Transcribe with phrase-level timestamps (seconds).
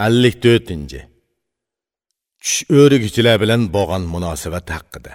[0.00, 1.08] 54.
[2.42, 5.12] Tush o'riguvchilar bilan bo'lgan munosabat haqida.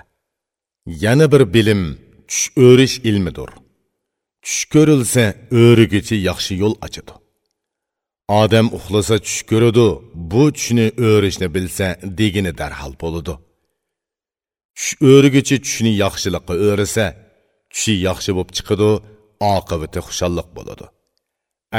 [1.03, 1.81] Yana bir bilim
[2.29, 3.49] tush o'rish ilmidir.
[4.45, 5.23] Tush ko'rilsa,
[5.63, 7.13] o'riguchi yaxshi yo'l ochadi.
[8.41, 9.87] Odam uxlasa tush ko'radi,
[10.31, 11.87] bu tushni o'rishni bilsa,
[12.19, 13.33] degini darhol bo'ladi.
[14.77, 17.05] Tush o'riguchi tushni yaxshilikqa o'risa,
[17.73, 18.89] tushi yaxshi bo'lib chiqadi,
[19.55, 20.85] oqibati xushalliq bo'ladi.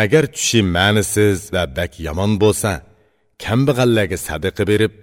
[0.03, 2.73] Agar tushi ma'nisiz va bak yomon bo'lsa,
[3.45, 4.95] kambag'allarga sadaqa berib,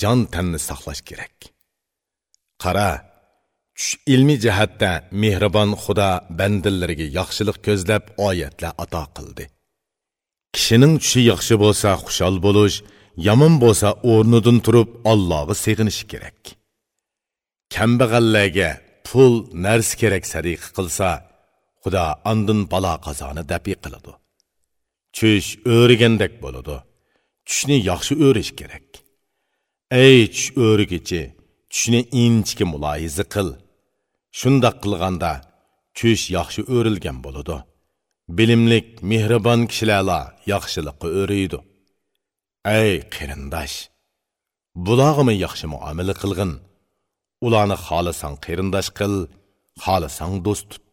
[0.00, 1.36] jon tanni saqlash kerak.
[2.62, 2.90] Qara,
[3.78, 4.90] tush ilmi jihatda
[5.22, 9.44] mehribon Xudo bandalariga yaxshilik ko'zlab oyatlar ato qildi.
[10.54, 12.76] Kishining tushi yaxshi bo'lsa, xushal bo'lish,
[13.28, 16.40] yomon bo'lsa, o'rnidan turib Allohga sig'inish kerak.
[17.74, 18.70] Kambag'allarga
[19.06, 21.08] pul, narsa kerak sadiqa qilsa,
[21.82, 24.12] Xudo andin balo qazoni dapi qiladi.
[25.16, 26.76] Tush o'rgandek bo'ladi.
[27.48, 28.86] Tushni yaxshi o'rish kerak.
[30.04, 31.22] Ey tush o'rigichi,
[31.72, 33.48] tushni inchki muloyiza qil.
[34.38, 35.32] Shundoq qilganda
[35.98, 37.56] tush yaxshi o'rilgan bo'ladi.
[38.38, 40.20] Bilimlik, mehribon kishilarla
[40.52, 41.58] yaxshilikqa o'riydi
[42.80, 43.76] Ey qarindosh,
[44.86, 46.52] bulog'imi yaxshi muomala qilgin.
[47.46, 49.14] Ularni xohlasang qarindosh qil,
[49.84, 50.87] xohlasang do'st tut.